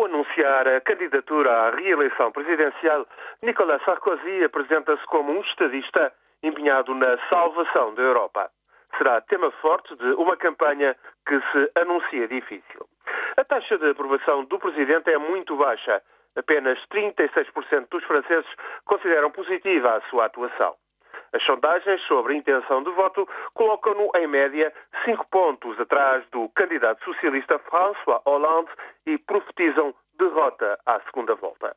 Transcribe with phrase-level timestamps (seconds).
[0.00, 3.06] Ao anunciar a candidatura à reeleição presidencial,
[3.42, 6.10] Nicolas Sarkozy apresenta-se como um estadista
[6.42, 8.50] empenhado na salvação da Europa.
[8.96, 10.96] Será tema forte de uma campanha
[11.28, 12.88] que se anuncia difícil.
[13.36, 16.00] A taxa de aprovação do presidente é muito baixa.
[16.34, 18.50] Apenas 36% dos franceses
[18.86, 20.76] consideram positiva a sua atuação.
[21.32, 24.72] As sondagens sobre a intenção de voto colocam-no, em média,
[25.04, 28.70] cinco pontos atrás do candidato socialista François Hollande
[29.06, 31.76] e profetizam derrota à segunda volta.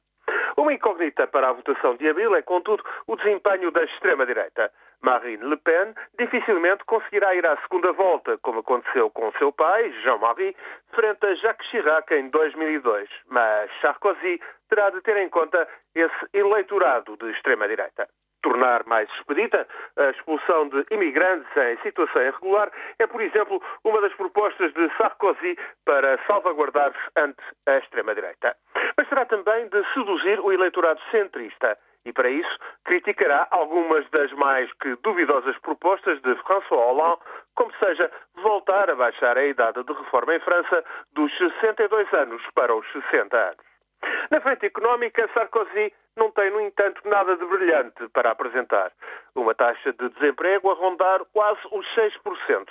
[0.57, 4.71] Uma incógnita para a votação de abril é, contudo, o desempenho da extrema-direita.
[5.01, 10.55] Marine Le Pen dificilmente conseguirá ir à segunda volta, como aconteceu com seu pai, Jean-Marie,
[10.93, 13.09] frente a Jacques Chirac em 2002.
[13.27, 14.39] Mas Sarkozy
[14.69, 18.07] terá de ter em conta esse eleitorado de extrema-direita
[18.43, 24.13] tornar mais expedita a expulsão de imigrantes em situação irregular é, por exemplo, uma das
[24.13, 28.55] propostas de Sarkozy para salvaguardar-se ante a extrema-direita.
[28.95, 34.71] Mas será também de seduzir o eleitorado centrista e, para isso, criticará algumas das mais
[34.73, 37.21] que duvidosas propostas de François Hollande,
[37.55, 42.75] como seja voltar a baixar a idade de reforma em França dos 62 anos para
[42.75, 43.72] os 60 anos.
[44.33, 48.91] Na frente económica, Sarkozy não tem, no entanto, nada de brilhante para apresentar.
[49.35, 52.67] Uma taxa de desemprego a rondar quase os 6%,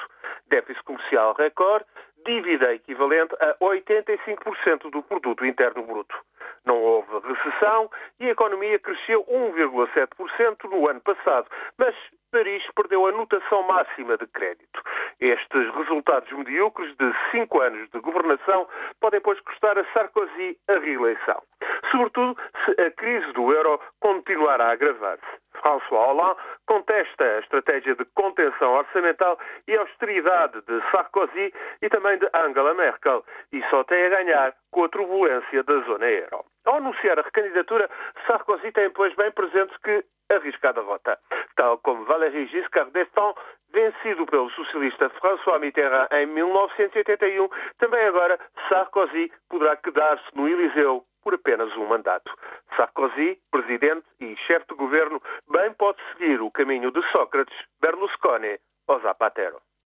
[0.49, 1.87] déficit comercial recorde,
[2.27, 6.17] dívida equivalente a 85% do produto interno bruto.
[6.65, 11.95] Não houve recessão e a economia cresceu 1,7% no ano passado, mas
[12.33, 14.83] Paris perdeu a notação máxima de crédito.
[15.21, 18.67] Estes resultados medíocres de cinco anos de governação
[19.01, 21.43] podem, pois, custar a Sarkozy a reeleição.
[21.91, 25.43] Sobretudo se a crise do euro continuar a agravar-se.
[25.61, 29.39] François Hollande contesta a estratégia de contenção orçamental
[29.69, 34.85] e austeridade de Sarkozy e também de Angela Merkel e só tem a ganhar com
[34.85, 36.42] a turbulência da zona euro.
[36.65, 37.91] Ao anunciar a recandidatura,
[38.27, 41.19] Sarkozy tem, pois, bem presente que arriscada rota.
[41.57, 43.35] Tal como Valéry Giscard d'Estaing,
[43.73, 47.49] vencido pelo socialista François Mitterrand em 1981,
[47.79, 48.39] também agora
[48.69, 52.33] Sarkozy poderá quedar-se no Eliseu por apenas um mandato.
[52.77, 55.21] Sarkozy, presidente e chefe de governo,
[55.51, 59.61] bem pode seguir o caminho de Sócrates, Berlusconi ou Zapatero.